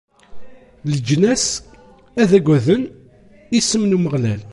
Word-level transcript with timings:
Leǧnas 0.91 1.45
ad 2.21 2.31
aggaden 2.37 2.83
isem 3.57 3.83
n 3.85 3.97
Umeɣlal. 3.97 4.41